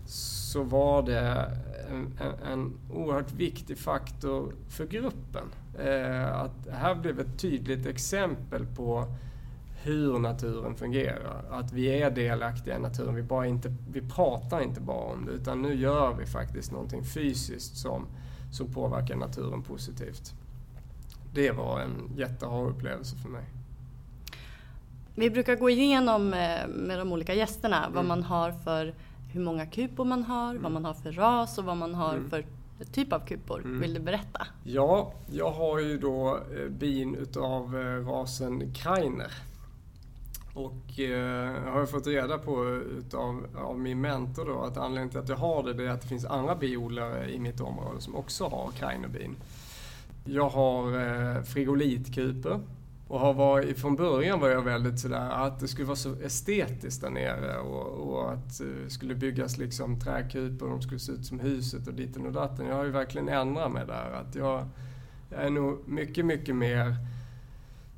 [0.06, 1.52] Så var det
[1.90, 5.44] en, en, en oerhört viktig faktor för gruppen.
[5.80, 9.06] Eh, att här blev ett tydligt exempel på
[9.84, 11.46] hur naturen fungerar.
[11.50, 13.16] Att vi är delaktiga i naturen.
[13.16, 17.04] Vi, bara inte, vi pratar inte bara om det, utan nu gör vi faktiskt någonting
[17.04, 18.08] fysiskt som,
[18.52, 20.34] som påverkar naturen positivt.
[21.34, 23.59] Det var en jättehar upplevelse för mig.
[25.20, 27.94] Vi brukar gå igenom eh, med de olika gästerna mm.
[27.94, 28.94] vad man har för,
[29.34, 30.64] hur många kupor man har, mm.
[30.64, 32.30] vad man har för ras och vad man har mm.
[32.30, 32.46] för
[32.92, 33.62] typ av kupor.
[33.62, 33.80] Mm.
[33.80, 34.48] Vill du berätta?
[34.64, 39.32] Ja, jag har ju då eh, bin utav eh, rasen Kreiner.
[40.54, 45.20] Och eh, har jag fått reda på utav, av min mentor då att anledningen till
[45.20, 48.16] att jag har det, det är att det finns andra biodlare i mitt område som
[48.16, 49.36] också har Kreinerbin.
[50.26, 52.62] Jag har eh, frigolitkupor
[53.10, 57.02] och har varit, från början var jag väldigt sådär att det skulle vara så estetiskt
[57.02, 61.26] där nere och, och att det skulle byggas liksom träkupor och de skulle se ut
[61.26, 62.66] som huset och ditten och datten.
[62.66, 64.12] Jag har ju verkligen ändrat mig där.
[64.12, 64.68] Att jag,
[65.30, 66.96] jag är nog mycket, mycket mer,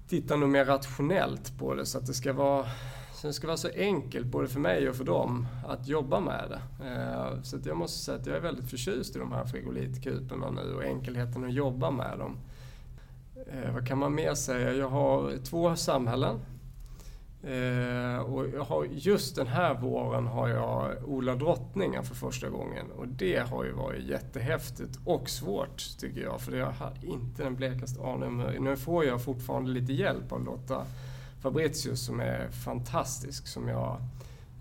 [0.08, 2.66] tittar nog mer rationellt på det så att det ska vara
[3.14, 6.44] så det ska vara så enkelt både för mig och för dem att jobba med
[6.50, 6.86] det.
[6.88, 10.74] Eh, så jag måste säga att jag är väldigt förtjust i de här frigolitkuporna nu
[10.74, 12.38] och enkelheten att jobba med dem.
[13.48, 14.74] Eh, vad kan man mer säga?
[14.74, 16.40] Jag har två samhällen.
[17.44, 22.92] Eh, och jag har, just den här våren har jag odlat drottningar för första gången.
[22.92, 26.42] Och det har ju varit jättehäftigt och svårt tycker jag.
[26.42, 30.86] För jag har inte den blekaste aning Nu får jag fortfarande lite hjälp av Lotta
[31.42, 33.48] Fabricius som är fantastisk.
[33.48, 33.98] Som jag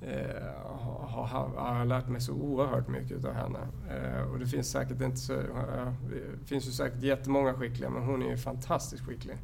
[0.01, 0.71] eh,
[1.09, 3.59] har, har, lärt mig så oerhört mycket av henne.
[3.91, 5.93] Eh, och det finns säkert inte så, eh,
[6.41, 9.37] det finns ju säkert jättemånga skickliga men hon är ju fantastiskt skicklig.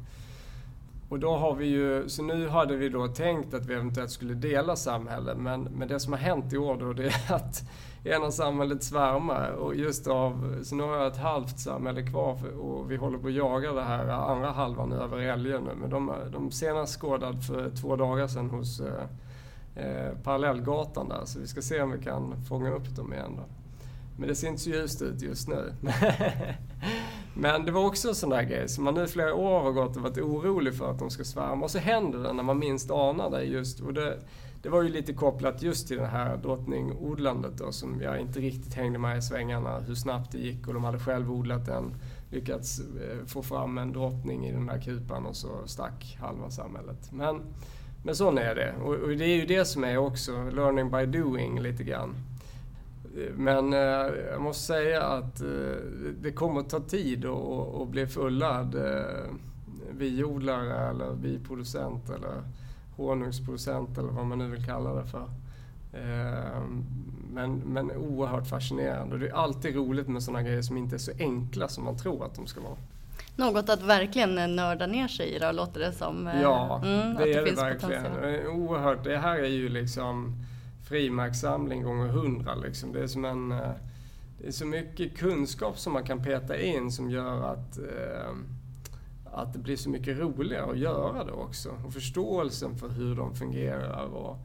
[1.09, 4.33] Och då har vi ju, så nu hade vi då tänkt att vi eventuellt skulle
[4.33, 7.63] dela samhälle men, men det som har hänt i år då det är att
[8.03, 12.91] ena samhället svärmar och just av, så nu har jag ett halvt samhälle kvar och
[12.91, 15.71] vi håller på att jaga det här andra halvan över älgen nu.
[15.75, 19.03] Men de, de senast skådad för två dagar sedan hos eh,
[19.77, 21.25] eh, parallellgatan där.
[21.25, 23.43] Så vi ska se om vi kan fånga upp dem igen då.
[24.19, 25.73] Men det ser inte så ljust ut just nu.
[27.33, 29.95] Men det var också en sån där grej som man nu flera år har gått
[29.95, 31.63] och varit orolig för att de ska svärma.
[31.63, 33.79] Och så händer det när man minst anar det just.
[33.79, 34.19] Och det,
[34.61, 38.73] det var ju lite kopplat just till det här drottningodlandet då som jag inte riktigt
[38.73, 41.95] hängde med i svängarna hur snabbt det gick och de hade själv odlat en,
[42.29, 47.11] lyckats eh, få fram en drottning i den här kupan och så stack halva samhället.
[47.11, 47.41] Men
[48.07, 48.73] men sån är det.
[48.83, 52.15] Och, och, det är ju det som är också learning by doing lite grann.
[53.35, 53.79] Men eh,
[54.31, 55.47] jag måste säga att eh,
[56.21, 59.31] det kommer att ta tid att bli fullad eh,
[59.91, 62.43] biodlare eller biproducent eller
[62.95, 65.29] honungsproducent eller vad man nu vill kalla det för.
[65.93, 66.61] Eh,
[67.33, 69.13] men, men oerhört fascinerande.
[69.13, 71.97] Och det är alltid roligt med sådana grejer som inte är så enkla som man
[71.97, 72.77] tror att de ska vara.
[73.37, 76.27] Något att verkligen nörda ner sig i då, låter det som.
[76.27, 78.03] Eh, ja, mm, det, det är det verkligen.
[78.03, 78.47] Potential.
[78.47, 79.03] Oerhört.
[79.03, 80.35] Det här är ju liksom
[80.89, 82.55] frimärkssamling gånger hundra.
[82.55, 82.93] Liksom.
[82.93, 83.51] Det är som en...
[83.51, 83.71] Eh,
[84.41, 88.33] det är så mycket kunskap som man kan peta in som gör att, eh,
[89.33, 91.69] att det blir så mycket roligare att göra det också.
[91.85, 94.37] Och förståelsen för hur de fungerar och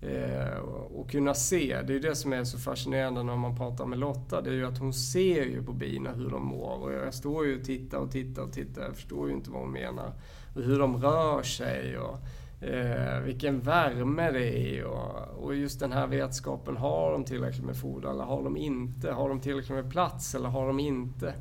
[0.00, 0.58] Eh,
[0.94, 3.98] och kunna se, det är ju det som är så fascinerande när man pratar med
[3.98, 6.82] Lotta, det är ju att hon ser ju på bina hur de mår.
[6.82, 9.60] Och jag står ju och tittar och tittar och tittar, jag förstår ju inte vad
[9.60, 10.12] hon menar.
[10.54, 12.18] Och hur de rör sig och
[12.66, 14.84] eh, vilken värme det är.
[14.84, 19.12] Och, och just den här vetskapen, har de tillräckligt med foder eller har de inte?
[19.12, 21.34] Har de tillräckligt med plats eller har de inte?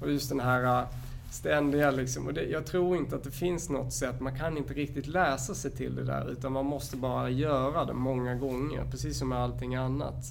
[0.00, 0.86] Och just den här
[1.30, 2.26] ständiga liksom.
[2.26, 5.54] Och det, jag tror inte att det finns något sätt, man kan inte riktigt läsa
[5.54, 9.38] sig till det där utan man måste bara göra det många gånger, precis som med
[9.38, 10.24] allting annat.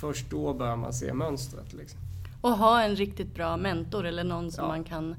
[0.00, 1.72] Först då börjar man se mönstret.
[1.72, 2.00] Liksom.
[2.40, 4.68] Och ha en riktigt bra mentor eller någon som ja.
[4.68, 5.16] man kan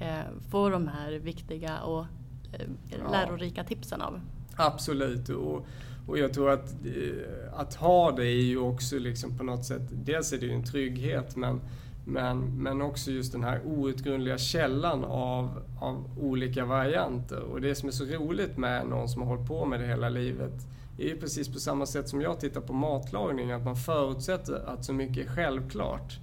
[0.00, 2.04] eh, få de här viktiga och
[2.52, 4.20] eh, lärorika tipsen av.
[4.56, 5.28] Absolut.
[5.28, 5.66] Och,
[6.08, 9.82] och jag tror att, eh, att ha det är ju också liksom på något sätt,
[9.90, 11.60] dels är det ju en trygghet men
[12.04, 17.40] men, men också just den här outgrundliga källan av, av olika varianter.
[17.40, 20.08] Och det som är så roligt med någon som har hållit på med det hela
[20.08, 20.52] livet
[20.98, 24.84] är ju precis på samma sätt som jag tittar på matlagning, att man förutsätter att
[24.84, 26.18] så mycket är självklart.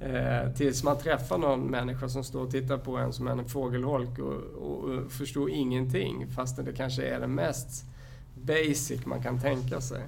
[0.00, 4.18] Eh, tills man träffar någon människa som står och tittar på en som en fågelholk
[4.18, 7.84] och, och, och förstår ingenting, fastän det kanske är det mest
[8.34, 10.02] basic man kan tänka sig.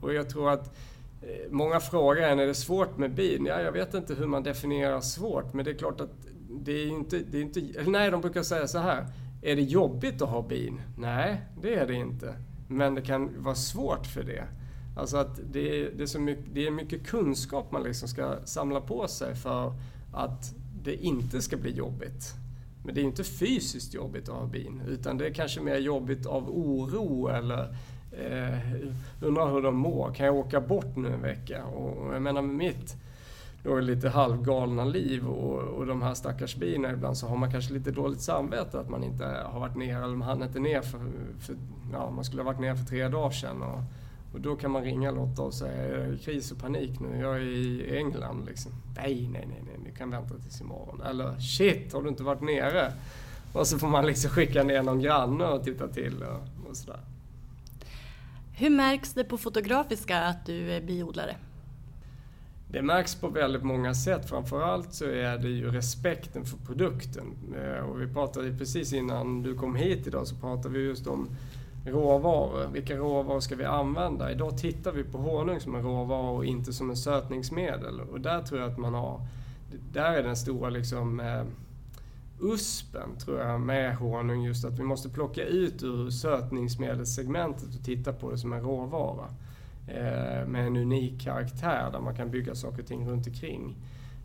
[0.00, 0.87] Och jag tror att Eh,
[1.22, 3.46] Eh, många frågar en, är det svårt med bin?
[3.46, 6.10] Ja, jag vet inte hur man definierar svårt, men det är klart att
[6.50, 7.18] det är inte...
[7.18, 9.06] Det är inte nej, de brukar säga så här.
[9.42, 10.80] Är det jobbigt att ha bin?
[10.98, 12.34] Nej, det är det inte.
[12.68, 14.44] Men det kan vara svårt för det.
[14.96, 18.36] Alltså att det är, det är, så mycket, det är mycket kunskap man liksom ska
[18.44, 19.72] samla på sig för
[20.12, 22.34] att det inte ska bli jobbigt.
[22.84, 26.26] Men det är inte fysiskt jobbigt att ha bin, utan det är kanske mer jobbigt
[26.26, 27.76] av oro eller
[28.12, 28.58] Eh,
[29.20, 30.12] undrar hur de mår.
[30.14, 31.64] Kan jag åka bort nu en vecka?
[31.64, 32.96] Och, jag menar med mitt
[33.62, 37.72] då lite halvgalna liv och, och de här stackars bina ibland så har man kanske
[37.72, 41.00] lite dåligt samvete att man inte har varit ner eller man hann inte ner för,
[41.40, 41.56] för
[41.92, 43.62] ja, man skulle ha varit ner för tre dagar sedan.
[43.62, 43.80] Och,
[44.34, 47.20] och då kan man ringa Lotta och säga, är det kris och panik nu?
[47.20, 48.72] Jag är i England liksom.
[48.96, 51.00] Nej, nej, nej, nej, ni kan vänta tills imorgon.
[51.00, 52.92] Eller shit, har du inte varit nere?
[53.52, 57.00] Och så får man liksom skicka ner någon granne och titta till och, och sådär.
[58.60, 61.36] Hur märks det på Fotografiska att du är biodlare?
[62.70, 64.28] Det märks på väldigt många sätt.
[64.28, 67.24] Framförallt så är det ju respekten för produkten.
[67.56, 71.28] Eh, och vi pratade precis innan du kom hit idag så pratade vi just om
[71.86, 72.68] råvaror.
[72.72, 74.32] Vilka råvaror ska vi använda?
[74.32, 78.00] Idag tittar vi på honung som en råvara och inte som en sötningsmedel.
[78.00, 79.20] Och där tror jag att man har...
[79.92, 81.42] Där är den stora liksom eh,
[82.40, 88.12] USPen tror jag med honung just att vi måste plocka ut ur sötningsmedelssegmentet och titta
[88.12, 89.26] på det som en råvara.
[89.88, 93.76] Eh, med en unik karaktär där man kan bygga saker och ting runt omkring.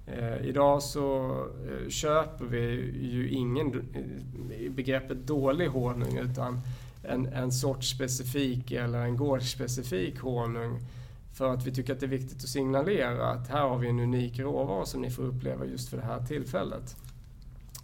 [0.07, 1.29] Eh, idag så
[1.69, 2.59] eh, köper vi
[3.01, 6.61] ju ingen eh, i begreppet dålig honung utan
[7.03, 10.79] en, en sorts specifik eller en gårdsspecifik honung
[11.33, 13.99] för att vi tycker att det är viktigt att signalera att här har vi en
[13.99, 16.95] unik råvara som ni får uppleva just för det här tillfället.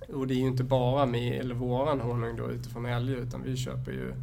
[0.07, 3.57] Och det är ju inte bara med, eller våran honung då utifrån Älge utan vi
[3.57, 4.13] köper ju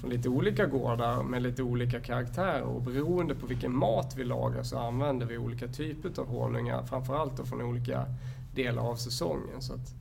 [0.00, 4.62] från lite olika gårdar med lite olika karaktärer och beroende på vilken mat vi lagar
[4.62, 8.06] så använder vi olika typer av honungar, framförallt då från olika
[8.54, 9.60] delar av säsongen.
[9.62, 9.94] Så att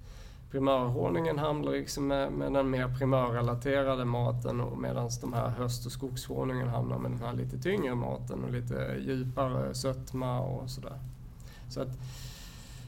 [0.52, 6.68] primörhonungen handlar liksom med, med den mer primörrelaterade maten medan de här höst och skogshonungen
[6.68, 11.00] handlar med den här lite tyngre maten och lite djupare sötma och sådär.
[11.70, 12.00] Så att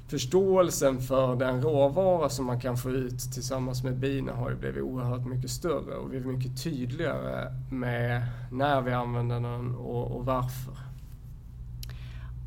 [0.07, 4.83] förståelsen för den råvara som man kan få ut tillsammans med bina har ju blivit
[4.83, 10.25] oerhört mycket större och vi är mycket tydligare med när vi använder den och, och
[10.25, 10.73] varför.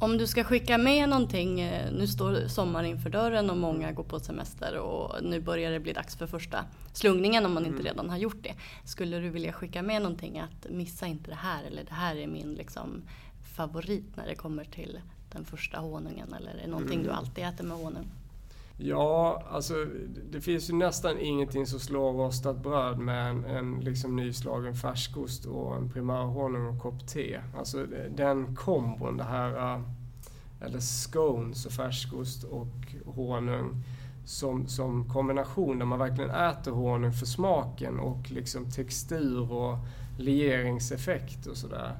[0.01, 4.05] Om du ska skicka med någonting, eh, nu står sommaren inför dörren och många går
[4.05, 7.87] på semester och nu börjar det bli dags för första slungningen om man inte mm.
[7.87, 8.55] redan har gjort det.
[8.85, 12.27] Skulle du vilja skicka med någonting att missa inte det här eller det här är
[12.27, 13.03] min liksom
[13.57, 15.01] favorit när det kommer till
[15.33, 17.07] den första honungen eller är det någonting mm.
[17.07, 18.07] du alltid äter med honung?
[18.83, 19.75] Ja, alltså
[20.31, 25.47] det finns ju nästan ingenting som slår rostat bröd med en, en liksom nyslagen färskost
[25.47, 27.41] och en primärhonung och kopp te.
[27.59, 29.83] Alltså den kombon, det här, äh,
[30.61, 33.85] eller scones och färskost och honung
[34.25, 39.79] som, som kombination där man verkligen äter honung för smaken och liksom textur och
[40.19, 41.97] legeringseffekt och sådär.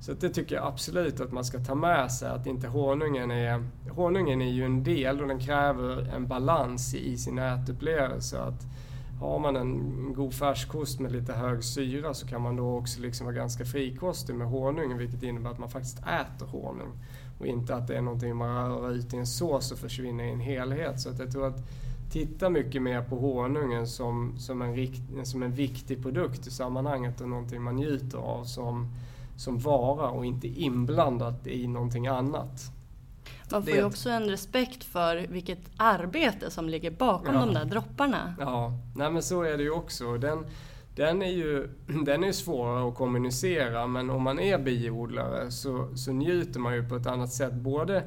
[0.00, 3.64] Så det tycker jag absolut att man ska ta med sig, att inte honungen är...
[3.90, 8.40] Honungen är ju en del och den kräver en balans i sin ätupplevelse.
[8.42, 8.66] Att
[9.20, 13.26] har man en god färskost med lite hög syra så kan man då också liksom
[13.26, 16.92] vara ganska frikostig med honungen vilket innebär att man faktiskt äter honung.
[17.38, 20.30] Och inte att det är någonting man rör ut i en sås och försvinner i
[20.30, 21.00] en helhet.
[21.00, 21.62] Så att jag tror att
[22.12, 27.20] titta mycket mer på honungen som, som, en, rikt, som en viktig produkt i sammanhanget
[27.20, 28.88] och någonting man njuter av som
[29.40, 32.72] som vara och inte inblandat i någonting annat.
[33.50, 37.40] Man får ju också en respekt för vilket arbete som ligger bakom ja.
[37.40, 38.34] de där dropparna.
[38.40, 40.18] Ja, nej men så är det ju också.
[40.18, 40.46] Den,
[40.94, 41.68] den är ju
[42.04, 46.88] den är svårare att kommunicera men om man är biodlare så, så njuter man ju
[46.88, 47.54] på ett annat sätt.
[47.54, 48.02] Både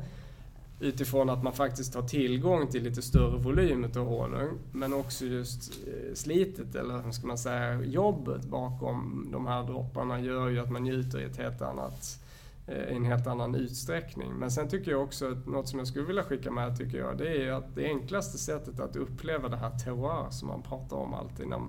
[0.79, 5.71] utifrån att man faktiskt har tillgång till lite större volym av honung men också just
[5.87, 10.71] eh, slitet eller hur ska man säga, jobbet bakom de här dropparna gör ju att
[10.71, 12.19] man njuter i ett helt annat
[12.67, 14.33] eh, i en helt annan utsträckning.
[14.33, 17.17] Men sen tycker jag också att något som jag skulle vilja skicka med tycker jag,
[17.17, 21.13] det är att det enklaste sättet att uppleva det här terroir som man pratar om
[21.13, 21.61] alltid när,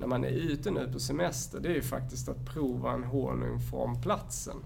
[0.00, 3.60] när man är ute nu på semester, det är ju faktiskt att prova en honung
[3.60, 4.56] från platsen.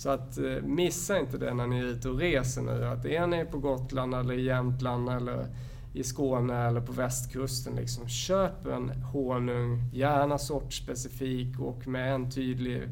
[0.00, 3.26] Så att eh, missa inte det när ni är ute och reser nu, att är
[3.26, 5.46] ni på Gotland eller i Jämtland eller
[5.94, 7.76] i Skåne eller på västkusten.
[7.76, 8.08] Liksom.
[8.08, 12.88] Köp en honung, gärna sortspecifik och med en tydlig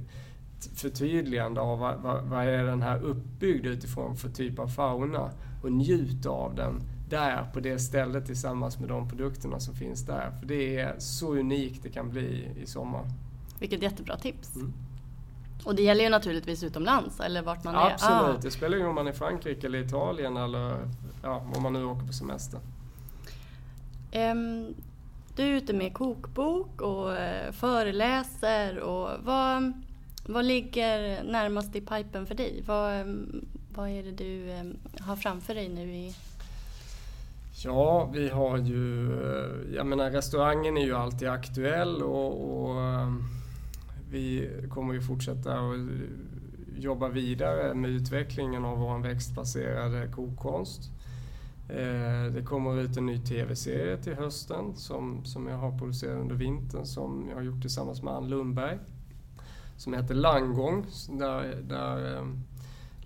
[0.74, 5.30] förtydligande av vad, vad, vad, är den här uppbyggd utifrån för typ av fauna
[5.62, 10.30] och njut av den där på det stället tillsammans med de produkterna som finns där.
[10.40, 13.04] För det är så unikt det kan bli i sommar.
[13.58, 14.56] Vilket jättebra tips.
[14.56, 14.72] Mm.
[15.64, 18.00] Och det gäller ju naturligtvis utomlands eller vart man Absolut.
[18.00, 18.16] är.
[18.16, 18.40] Absolut, ah.
[18.42, 20.88] det spelar ingen om man är i Frankrike eller Italien eller
[21.22, 22.60] ja, om man nu åker på semester.
[24.14, 24.74] Um,
[25.36, 29.72] du är ute med kokbok och uh, föreläser och vad
[30.30, 32.62] vad ligger närmast i pipen för dig?
[32.66, 33.06] Vad,
[33.74, 34.52] vad är det du
[35.00, 36.14] har framför dig nu i
[37.64, 39.10] Ja, vi har ju...
[39.74, 42.76] Jag menar restaurangen är ju alltid aktuell och, och
[44.10, 45.76] vi kommer ju fortsätta att
[46.76, 50.90] jobba vidare med utvecklingen av vår växtbaserade kokkonst.
[51.68, 56.34] Eh, det kommer ut en ny tv-serie till hösten som, som jag har producerat under
[56.34, 58.78] vintern som jag har gjort tillsammans med Ann Lundberg
[59.78, 60.86] som heter Langgång.
[61.08, 62.26] Där, där eh,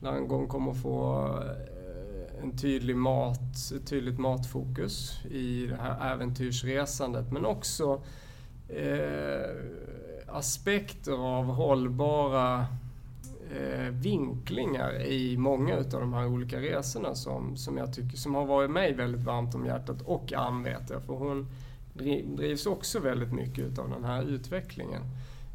[0.01, 7.47] Langgång kommer få eh, en tydlig mat, ett tydligt matfokus i det här äventyrsresandet men
[7.47, 8.03] också
[8.69, 9.51] eh,
[10.33, 12.67] aspekter av hållbara
[13.57, 18.47] eh, vinklingar i många av de här olika resorna som, som jag tycker som har
[18.47, 21.47] varit mig väldigt varmt om hjärtat och Ann vet jag, för hon
[22.37, 25.03] drivs också väldigt mycket av den här utvecklingen.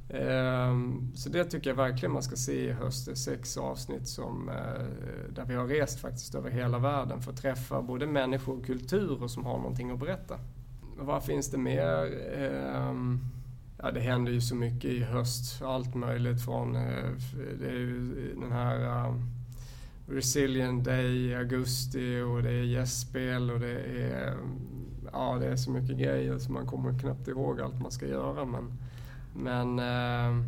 [0.09, 3.05] Ehm, så det tycker jag verkligen man ska se i höst.
[3.05, 7.31] Det är sex avsnitt som, eh, där vi har rest faktiskt över hela världen för
[7.31, 10.39] att träffa både människor och kulturer som har någonting att berätta.
[10.97, 12.21] Vad finns det mer?
[12.35, 13.19] Ehm,
[13.81, 15.61] Ja, det händer ju så mycket i höst.
[15.61, 17.11] Allt möjligt från eh,
[17.59, 19.15] det är ju den här eh,
[20.07, 24.37] Resilient Day i augusti och det är gästspel och det är,
[25.13, 28.45] ja, det är så mycket grejer så man kommer knappt ihåg allt man ska göra.
[28.45, 28.73] Men,
[29.35, 30.45] men eh,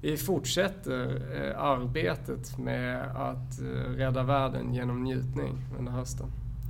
[0.00, 1.22] vi fortsätter
[1.56, 3.60] arbetet med att
[3.96, 6.26] rädda världen genom njutning under hösten.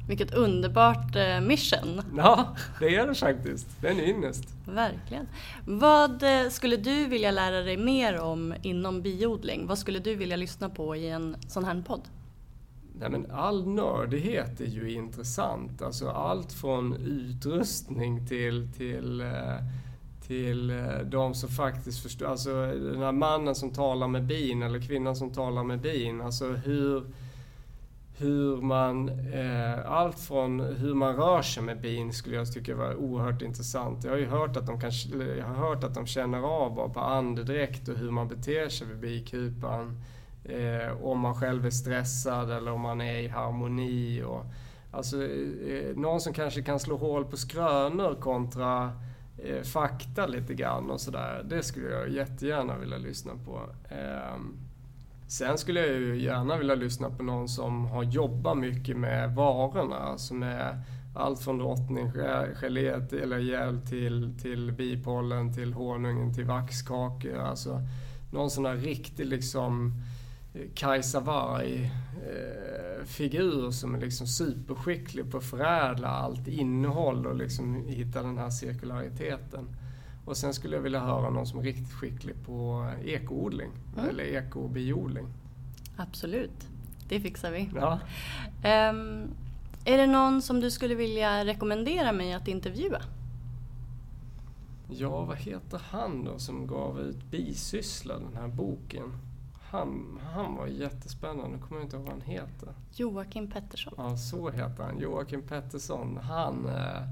[0.08, 2.02] Vilket underbart eh, mission!
[2.16, 3.66] Ja, det är det faktiskt.
[3.80, 4.44] Det är en ynnest.
[4.66, 5.28] Verkligen.
[5.64, 9.66] Vad eh, skulle du vilja lära dig mer om inom biodling?
[9.66, 12.00] Vad skulle du vilja lyssna på i en sån här podd?
[13.00, 15.82] Nej, men all nördighet är ju intressant.
[15.82, 19.28] Alltså allt från utrustning till, till eh,
[20.26, 20.72] till
[21.04, 25.30] de som faktiskt förstår, alltså den här mannen som talar med bin eller kvinnan som
[25.30, 26.20] talar med bin.
[26.20, 27.04] Alltså hur,
[28.18, 32.94] hur man, eh, allt från hur man rör sig med bin skulle jag tycka var
[32.94, 34.04] oerhört intressant.
[34.04, 34.90] Jag har ju hört att de, kan,
[35.38, 38.86] jag har hört att de känner av bara på andedräkt och hur man beter sig
[38.86, 40.02] vid bikupan.
[40.44, 44.22] Eh, om man själv är stressad eller om man är i harmoni.
[44.22, 44.44] Och,
[44.90, 48.92] alltså, eh, någon som kanske kan slå hål på skrönor kontra
[49.38, 51.46] eh, fakta lite grann och sådär.
[51.48, 53.60] Det skulle jag jättegärna vilja lyssna på.
[53.94, 54.67] Ehm,
[55.28, 60.18] Sen skulle jag ju gärna vilja lyssna på någon som har jobbat mycket med varorna,
[60.18, 60.82] som är
[61.14, 67.38] allt från drottninggelé eller gel till, till bipollen, till honungen, till vaxkakor.
[67.38, 67.80] Alltså
[68.32, 69.92] någon sån där riktig liksom
[70.54, 71.94] eh, Kajsa Warg-figur
[73.64, 78.50] eh, som är liksom superskicklig på att förädla allt innehåll och liksom hitta den här
[78.50, 79.68] cirkulariteten.
[80.28, 84.08] Och sen skulle jag vilja höra någon som är riktigt skicklig på ekoodling mm.
[84.08, 85.26] eller ekobiodling.
[85.96, 86.68] Absolut,
[87.08, 87.70] det fixar vi.
[87.74, 88.00] Ja.
[88.90, 89.30] Um,
[89.84, 93.02] är det någon som du skulle vilja rekommendera mig att intervjua?
[94.88, 99.12] Ja, vad heter han då som gav ut Bisyssla, den här boken?
[99.70, 102.68] Han, han var jättespännande, nu kommer jag inte ihåg vad han heter.
[102.94, 103.94] Joakim Pettersson.
[103.96, 104.98] Ja, så heter han.
[104.98, 106.16] Joakim Pettersson.
[106.22, 107.02] Han, eh,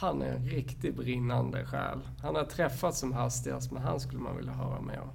[0.00, 1.98] han är en riktigt brinnande själ.
[2.22, 5.10] Han har träffats som hastigast, men han skulle man vilja höra mer om.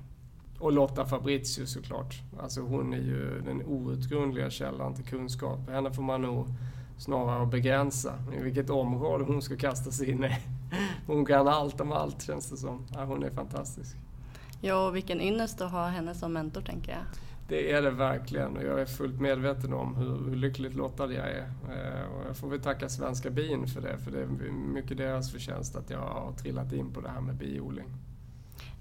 [0.59, 2.15] och Lotta Fabrizio såklart.
[2.39, 5.69] Alltså hon är ju den outgrundliga källan till kunskap.
[5.69, 6.47] Henne får man nog
[6.97, 10.37] snarare begränsa i vilket område hon ska kasta sig in i.
[11.07, 12.85] Hon kan allt om allt känns det som.
[12.93, 13.97] Ja, hon är fantastisk.
[14.61, 17.01] Ja, och vilken ynnest att ha henne som mentor tänker jag.
[17.47, 21.29] Det är det verkligen och jag är fullt medveten om hur, hur lyckligt lottad jag
[21.29, 21.51] är.
[21.69, 25.31] Eh, och jag får väl tacka Svenska bin för det, för det är mycket deras
[25.31, 27.87] förtjänst att jag har trillat in på det här med biodling.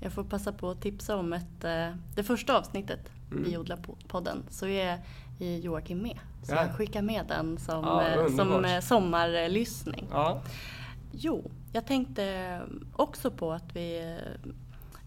[0.01, 3.45] Jag får passa på att tipsa om ett, eh, det första avsnittet, mm.
[3.45, 4.99] Biodlarpodden, så är
[5.39, 6.19] Joakim med.
[6.43, 6.63] Så ja.
[6.63, 10.07] jag skickar med den som, ja, eh, som sommarlyssning.
[10.11, 10.43] Ja.
[11.13, 12.61] Jo, jag tänkte
[12.93, 14.19] också på att vi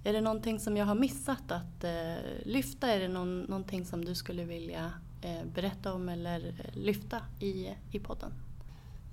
[0.04, 2.88] är det någonting som jag har missat att eh, lyfta?
[2.88, 7.68] Är det någon, någonting som du skulle vilja eh, berätta om eller eh, lyfta i,
[7.92, 8.32] i podden?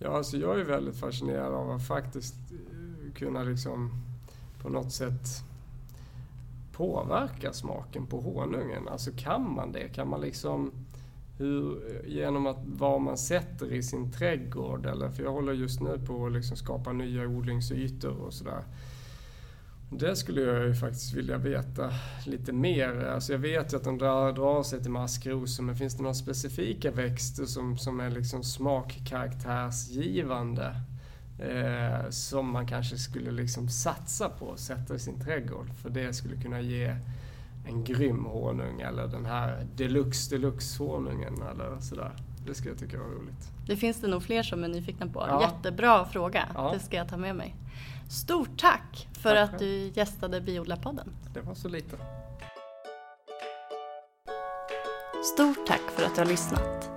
[0.00, 3.90] Ja, alltså jag är väldigt fascinerad av att faktiskt eh, kunna liksom
[4.62, 5.26] på något sätt
[6.72, 8.88] påverka smaken på honungen.
[8.88, 9.88] Alltså kan man det?
[9.88, 10.72] Kan man liksom
[11.38, 15.80] hur, eh, genom att vad man sätter i sin trädgård eller för jag håller just
[15.80, 18.64] nu på att liksom skapa nya odlingsytor och sådär.
[19.90, 21.90] Det skulle jag ju faktiskt vilja veta
[22.24, 23.04] lite mer.
[23.04, 26.14] Alltså jag vet ju att de drar, drar sig till maskrosor, men finns det några
[26.14, 30.80] specifika växter som, som är liksom smakkaraktärsgivande?
[31.38, 35.70] Eh, som man kanske skulle liksom satsa på att sätta i sin trädgård.
[35.82, 36.96] För det skulle kunna ge
[37.66, 42.12] en grym honung eller den här deluxe deluxe honungen eller sådär.
[42.46, 43.50] Det skulle jag tycka var roligt.
[43.66, 45.24] Det finns det nog fler som är nyfikna på.
[45.28, 45.42] Ja.
[45.42, 46.48] Jättebra fråga.
[46.54, 46.70] Ja.
[46.74, 47.54] Det ska jag ta med mig.
[48.08, 49.52] Stort tack för tack.
[49.54, 51.12] att du gästade Biodlarpodden.
[51.34, 51.96] Det var så lite.
[55.34, 56.90] Stort tack för att du har lyssnat.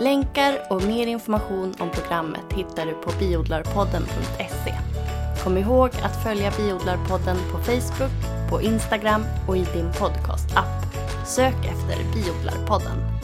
[0.00, 4.74] Länkar och mer information om programmet hittar du på biodlarpodden.se.
[5.44, 10.86] Kom ihåg att följa Biodlarpodden på Facebook, på Instagram och i din podcast-app.
[11.26, 13.17] Sök efter Biodlarpodden.